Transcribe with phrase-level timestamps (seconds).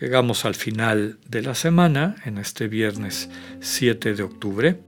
[0.00, 3.30] Llegamos al final de la semana, en este viernes
[3.60, 4.80] 7 de octubre,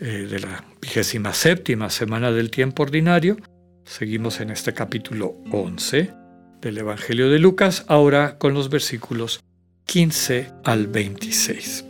[0.00, 3.36] eh, de la vigésima séptima semana del tiempo ordinario.
[3.84, 6.12] Seguimos en este capítulo 11
[6.60, 9.40] del Evangelio de Lucas, ahora con los versículos
[9.86, 11.84] 15 al 26.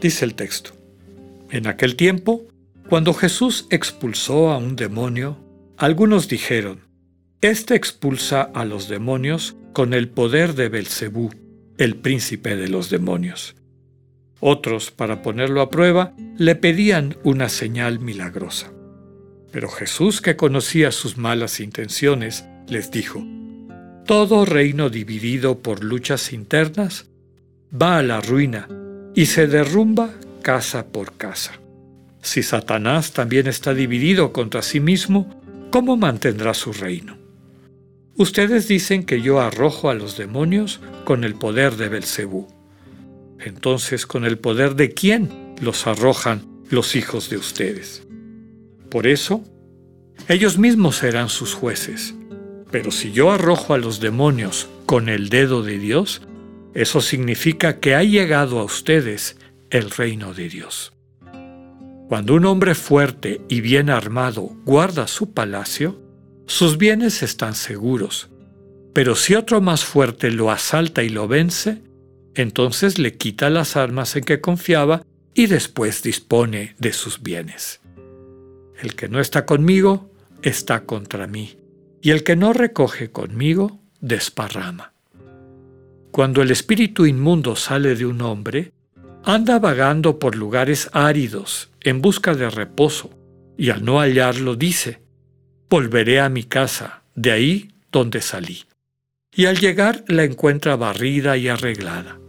[0.00, 0.70] Dice el texto,
[1.50, 2.46] en aquel tiempo,
[2.88, 5.36] cuando Jesús expulsó a un demonio,
[5.76, 6.80] algunos dijeron,
[7.40, 11.30] Este expulsa a los demonios con el poder de Belcebú,
[11.78, 13.54] el príncipe de los demonios.
[14.40, 18.72] Otros, para ponerlo a prueba, le pedían una señal milagrosa.
[19.52, 23.24] Pero Jesús, que conocía sus malas intenciones, les dijo,
[24.06, 27.06] Todo reino dividido por luchas internas
[27.72, 28.68] va a la ruina
[29.14, 30.10] y se derrumba
[30.42, 31.52] casa por casa.
[32.20, 37.21] Si Satanás también está dividido contra sí mismo, ¿cómo mantendrá su reino?
[38.16, 42.46] Ustedes dicen que yo arrojo a los demonios con el poder de Belcebú.
[43.40, 48.06] Entonces, ¿con el poder de quién los arrojan los hijos de ustedes?
[48.90, 49.42] Por eso,
[50.28, 52.14] ellos mismos serán sus jueces.
[52.70, 56.22] Pero si yo arrojo a los demonios con el dedo de Dios,
[56.74, 59.36] eso significa que ha llegado a ustedes
[59.70, 60.92] el reino de Dios.
[62.08, 66.01] Cuando un hombre fuerte y bien armado guarda su palacio,
[66.52, 68.28] sus bienes están seguros.
[68.92, 71.80] Pero si otro más fuerte lo asalta y lo vence,
[72.34, 77.80] entonces le quita las armas en que confiaba y después dispone de sus bienes.
[78.78, 80.10] El que no está conmigo
[80.42, 81.56] está contra mí,
[82.02, 84.92] y el que no recoge conmigo desparrama.
[86.10, 88.72] Cuando el espíritu inmundo sale de un hombre,
[89.24, 93.08] anda vagando por lugares áridos en busca de reposo,
[93.56, 95.01] y al no hallarlo dice,
[95.72, 98.64] volveré a mi casa, de ahí donde salí.
[99.34, 102.20] Y al llegar la encuentra barrida y arreglada.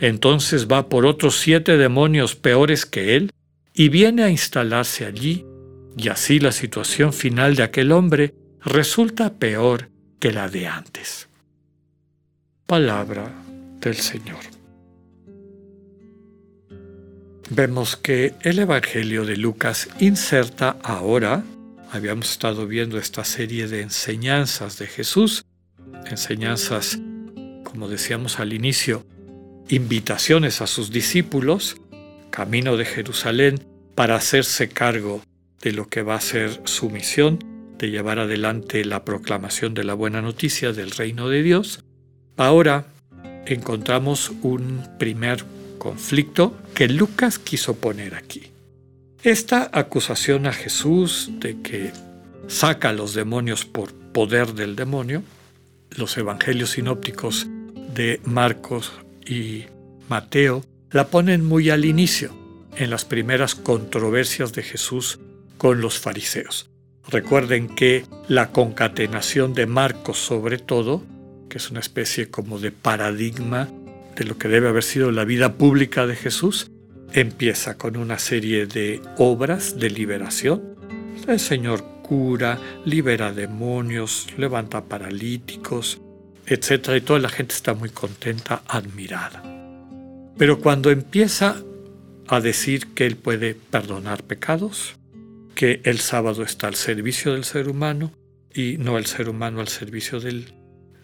[0.00, 3.30] Entonces va por otros siete demonios peores que él
[3.72, 5.46] y viene a instalarse allí,
[5.96, 11.28] y así la situación final de aquel hombre resulta peor que la de antes.
[12.66, 13.32] Palabra
[13.80, 14.40] del Señor
[17.50, 21.44] vemos que el Evangelio de Lucas inserta ahora,
[21.90, 25.44] habíamos estado viendo esta serie de enseñanzas de Jesús,
[26.06, 26.98] enseñanzas,
[27.64, 29.04] como decíamos al inicio,
[29.68, 31.76] invitaciones a sus discípulos,
[32.30, 33.64] camino de Jerusalén,
[33.94, 35.22] para hacerse cargo
[35.62, 37.38] de lo que va a ser su misión,
[37.76, 41.84] de llevar adelante la proclamación de la buena noticia del reino de Dios.
[42.36, 42.86] Ahora
[43.46, 45.44] encontramos un primer
[45.78, 48.49] conflicto que Lucas quiso poner aquí.
[49.22, 51.92] Esta acusación a Jesús de que
[52.48, 55.22] saca a los demonios por poder del demonio,
[55.90, 57.46] los evangelios sinópticos
[57.94, 58.92] de Marcos
[59.26, 59.64] y
[60.08, 62.34] Mateo la ponen muy al inicio,
[62.76, 65.18] en las primeras controversias de Jesús
[65.58, 66.70] con los fariseos.
[67.06, 71.02] Recuerden que la concatenación de Marcos sobre todo,
[71.50, 73.68] que es una especie como de paradigma
[74.16, 76.69] de lo que debe haber sido la vida pública de Jesús,
[77.12, 80.76] empieza con una serie de obras de liberación.
[81.26, 86.00] El Señor cura, libera demonios, levanta paralíticos,
[86.46, 86.90] etc.
[86.96, 89.42] Y toda la gente está muy contenta, admirada.
[90.36, 91.62] Pero cuando empieza
[92.28, 94.96] a decir que Él puede perdonar pecados,
[95.54, 98.12] que el sábado está al servicio del ser humano
[98.54, 100.54] y no el ser humano al servicio del,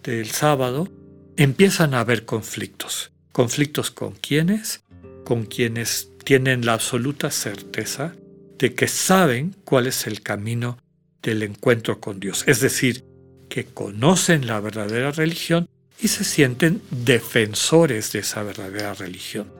[0.03, 0.88] del sábado,
[1.37, 3.12] empiezan a haber conflictos.
[3.33, 4.83] Conflictos con quienes,
[5.26, 8.14] con quienes tienen la absoluta certeza
[8.58, 10.78] de que saben cuál es el camino
[11.20, 12.44] del encuentro con Dios.
[12.46, 13.02] Es decir,
[13.49, 15.69] que conocen la verdadera religión
[16.00, 19.52] y se sienten defensores de esa verdadera religión.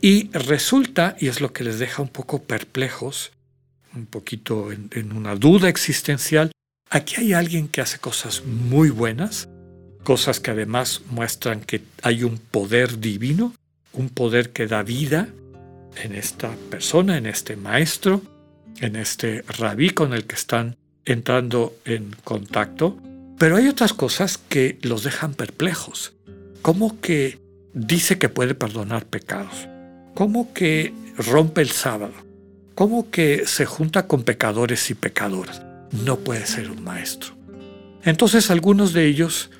[0.00, 3.32] Y resulta, y es lo que les deja un poco perplejos,
[3.96, 6.52] un poquito en, en una duda existencial,
[6.88, 9.48] aquí hay alguien que hace cosas muy buenas,
[10.04, 13.54] cosas que además muestran que hay un poder divino,
[13.94, 15.28] un poder que da vida
[16.02, 18.22] en esta persona, en este maestro,
[18.80, 22.98] en este rabí con el que están entrando en contacto,
[23.38, 26.14] pero hay otras cosas que los dejan perplejos,
[26.62, 27.38] como que
[27.72, 29.68] dice que puede perdonar pecados.
[30.14, 32.14] ¿Cómo que rompe el sábado?
[32.74, 35.62] ¿Cómo que se junta con pecadores y pecadoras?
[36.04, 37.34] No puede ser un maestro.
[38.02, 39.50] Entonces algunos de ellos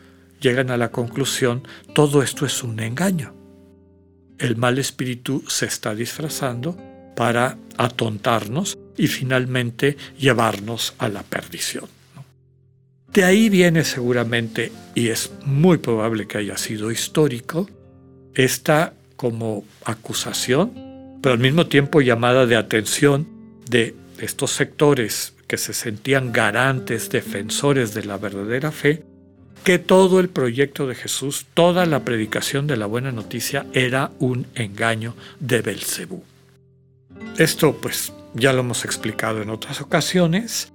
[0.40, 3.43] llegan a la conclusión, todo esto es un engaño.
[4.44, 6.76] El mal espíritu se está disfrazando
[7.16, 11.86] para atontarnos y finalmente llevarnos a la perdición.
[13.10, 17.70] De ahí viene seguramente, y es muy probable que haya sido histórico,
[18.34, 20.74] esta como acusación,
[21.22, 23.26] pero al mismo tiempo llamada de atención
[23.70, 29.04] de estos sectores que se sentían garantes, defensores de la verdadera fe,
[29.64, 34.46] que todo el proyecto de Jesús, toda la predicación de la buena noticia era un
[34.54, 36.22] engaño de Belcebú.
[37.38, 40.70] Esto pues ya lo hemos explicado en otras ocasiones.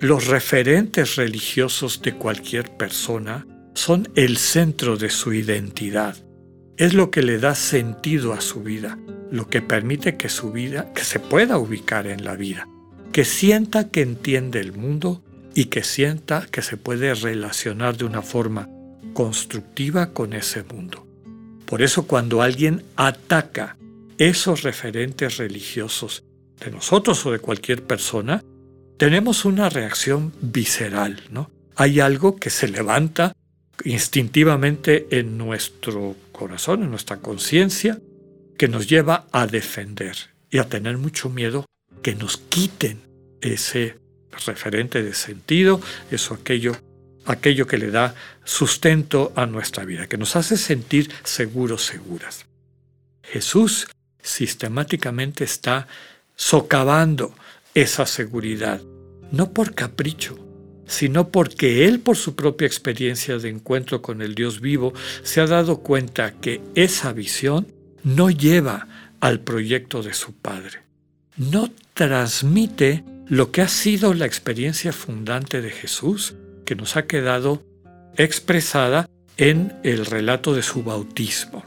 [0.00, 6.16] Los referentes religiosos de cualquier persona son el centro de su identidad.
[6.76, 8.98] Es lo que le da sentido a su vida,
[9.30, 12.68] lo que permite que su vida, que se pueda ubicar en la vida,
[13.12, 15.22] que sienta que entiende el mundo
[15.54, 18.68] y que sienta que se puede relacionar de una forma
[19.12, 21.06] constructiva con ese mundo.
[21.66, 23.76] Por eso cuando alguien ataca
[24.18, 26.24] esos referentes religiosos
[26.60, 28.42] de nosotros o de cualquier persona,
[28.96, 31.50] tenemos una reacción visceral, ¿no?
[31.76, 33.32] Hay algo que se levanta
[33.84, 38.00] instintivamente en nuestro corazón, en nuestra conciencia,
[38.56, 40.16] que nos lleva a defender
[40.50, 41.66] y a tener mucho miedo
[42.02, 43.00] que nos quiten
[43.40, 43.96] ese
[44.38, 46.76] referente de sentido, eso aquello,
[47.24, 48.14] aquello que le da
[48.44, 52.46] sustento a nuestra vida, que nos hace sentir seguros, seguras.
[53.22, 53.88] Jesús
[54.22, 55.86] sistemáticamente está
[56.36, 57.34] socavando
[57.74, 58.80] esa seguridad,
[59.30, 60.38] no por capricho,
[60.86, 64.92] sino porque Él por su propia experiencia de encuentro con el Dios vivo
[65.22, 67.66] se ha dado cuenta que esa visión
[68.02, 68.88] no lleva
[69.20, 70.82] al proyecto de su Padre,
[71.36, 76.34] no transmite lo que ha sido la experiencia fundante de Jesús,
[76.64, 77.62] que nos ha quedado
[78.16, 81.64] expresada en el relato de su bautismo.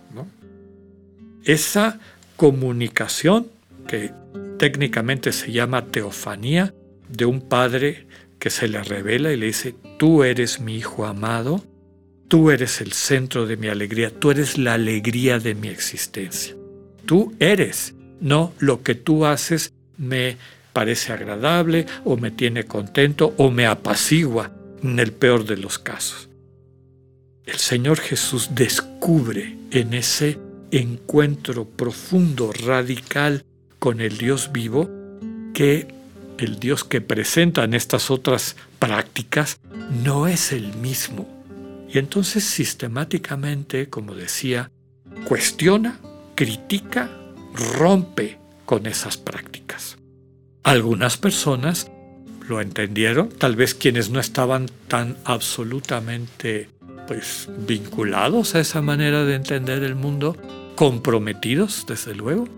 [1.44, 2.00] Esa
[2.36, 3.48] comunicación,
[3.88, 4.12] que
[4.58, 6.74] técnicamente se llama teofanía,
[7.10, 8.08] de un padre
[8.40, 11.64] que se le revela y le dice, tú eres mi hijo amado,
[12.28, 16.56] tú eres el centro de mi alegría, tú eres la alegría de mi existencia.
[17.06, 20.38] Tú eres, no lo que tú haces me
[20.78, 24.52] parece agradable o me tiene contento o me apacigua
[24.84, 26.30] en el peor de los casos.
[27.48, 30.38] El Señor Jesús descubre en ese
[30.70, 33.44] encuentro profundo, radical
[33.80, 34.88] con el Dios vivo,
[35.56, 35.88] que
[36.38, 39.60] el Dios que presentan estas otras prácticas
[40.04, 41.28] no es el mismo.
[41.92, 44.70] Y entonces sistemáticamente, como decía,
[45.26, 46.00] cuestiona,
[46.36, 47.10] critica,
[47.80, 48.38] rompe
[48.68, 49.98] con esas prácticas.
[50.68, 51.90] Algunas personas
[52.50, 56.68] lo entendieron, tal vez quienes no estaban tan absolutamente
[57.08, 60.36] pues vinculados a esa manera de entender el mundo,
[60.76, 62.50] comprometidos desde luego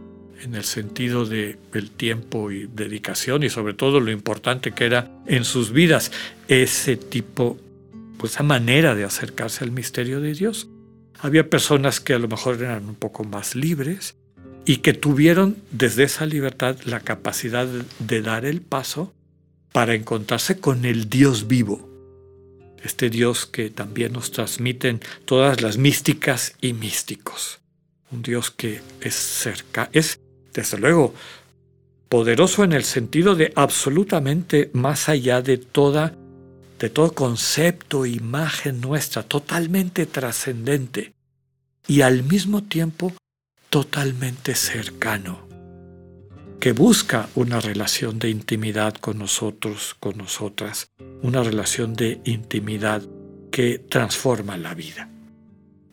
[0.42, 5.12] en el sentido de el tiempo y dedicación y sobre todo lo importante que era
[5.28, 6.12] en sus vidas
[6.48, 7.60] ese tipo
[8.18, 10.68] pues esa manera de acercarse al misterio de Dios.
[11.20, 14.16] Había personas que a lo mejor eran un poco más libres
[14.70, 19.16] y que tuvieron desde esa libertad la capacidad de dar el paso
[19.72, 21.90] para encontrarse con el Dios vivo,
[22.84, 27.62] este Dios que también nos transmiten todas las místicas y místicos,
[28.12, 30.20] un Dios que es cerca, es
[30.54, 31.16] desde luego
[32.08, 36.16] poderoso en el sentido de absolutamente más allá de toda
[36.78, 41.16] de todo concepto, imagen nuestra, totalmente trascendente.
[41.88, 43.14] Y al mismo tiempo
[43.70, 45.48] totalmente cercano,
[46.60, 53.04] que busca una relación de intimidad con nosotros, con nosotras, una relación de intimidad
[53.52, 55.10] que transforma la vida.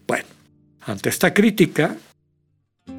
[0.07, 0.29] Bueno,
[0.81, 1.97] ante esta crítica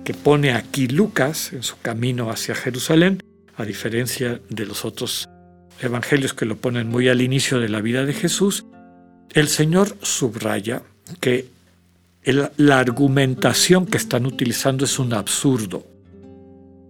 [0.03, 3.21] que pone aquí Lucas en su camino hacia Jerusalén,
[3.55, 5.27] a diferencia de los otros
[5.81, 8.65] evangelios que lo ponen muy al inicio de la vida de Jesús,
[9.33, 10.83] el Señor subraya
[11.19, 11.56] que
[12.33, 15.85] la argumentación que están utilizando es un absurdo.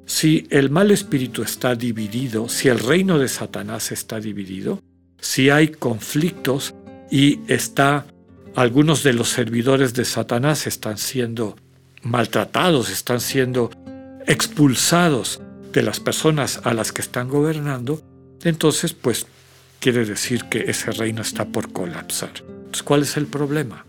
[0.05, 4.81] Si el mal espíritu está dividido, si el reino de Satanás está dividido,
[5.19, 6.73] si hay conflictos
[7.11, 8.05] y está
[8.55, 11.55] algunos de los servidores de Satanás están siendo
[12.01, 13.69] maltratados, están siendo
[14.25, 15.41] expulsados
[15.71, 18.01] de las personas a las que están gobernando,
[18.43, 19.27] entonces pues
[19.79, 22.31] quiere decir que ese reino está por colapsar.
[22.83, 23.86] ¿cuál es el problema?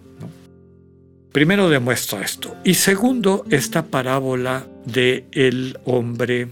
[1.39, 2.57] Primero demuestra esto.
[2.65, 6.49] Y segundo, esta parábola de el hombre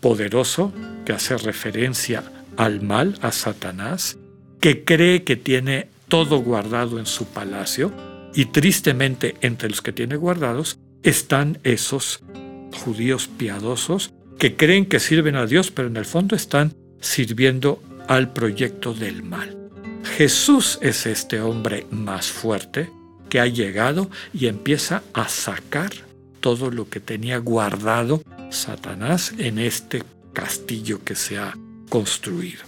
[0.00, 0.72] poderoso
[1.04, 2.24] que hace referencia
[2.56, 4.16] al mal, a Satanás,
[4.58, 7.92] que cree que tiene todo guardado en su palacio
[8.34, 12.20] y tristemente entre los que tiene guardados están esos
[12.72, 18.32] judíos piadosos que creen que sirven a Dios, pero en el fondo están sirviendo al
[18.32, 19.54] proyecto del mal.
[20.16, 22.88] Jesús es este hombre más fuerte
[23.28, 25.90] que ha llegado y empieza a sacar
[26.40, 30.02] todo lo que tenía guardado Satanás en este
[30.32, 31.56] castillo que se ha
[31.88, 32.62] construido.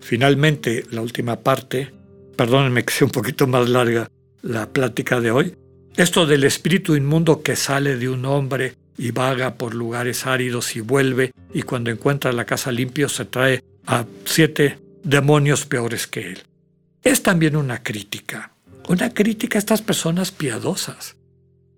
[0.00, 1.92] Finalmente, la última parte,
[2.36, 4.08] perdónenme que sea un poquito más larga
[4.42, 5.56] la plática de hoy,
[5.96, 10.80] esto del espíritu inmundo que sale de un hombre y vaga por lugares áridos y
[10.80, 16.42] vuelve y cuando encuentra la casa limpio se trae a siete demonios peores que él.
[17.02, 18.53] Es también una crítica,
[18.88, 21.16] una crítica a estas personas piadosas.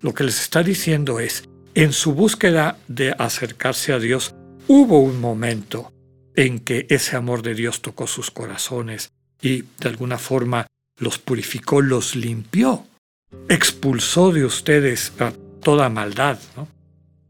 [0.01, 1.45] Lo que les está diciendo es,
[1.75, 4.35] en su búsqueda de acercarse a Dios,
[4.69, 5.93] hubo un momento
[6.35, 9.11] en que ese amor de Dios tocó sus corazones
[9.41, 10.67] y de alguna forma
[10.99, 12.87] los purificó, los limpió,
[13.49, 15.33] expulsó de ustedes a
[15.63, 16.39] toda maldad.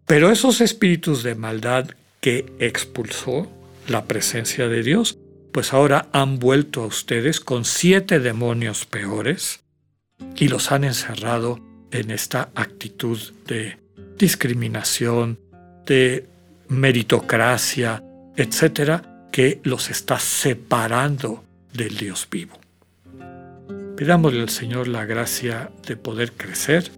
[0.07, 1.91] Pero esos espíritus de maldad
[2.21, 3.51] que expulsó
[3.89, 5.19] la presencia de Dios,
[5.53, 9.66] pues ahora han vuelto a ustedes con siete demonios peores
[10.37, 13.79] y los han encerrado en esta actitud de
[14.19, 15.39] discriminación,
[15.87, 16.27] de
[16.69, 18.03] meritocracia,
[18.37, 22.59] etcétera, que los está separando del Dios vivo.
[23.97, 26.91] Pidámosle al Señor la gracia de poder crecer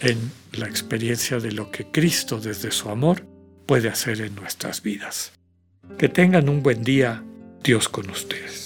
[0.00, 0.18] en
[0.52, 3.24] la experiencia de lo que Cristo desde su amor
[3.66, 5.32] puede hacer en nuestras vidas.
[5.98, 7.22] Que tengan un buen día,
[7.62, 8.65] Dios con ustedes.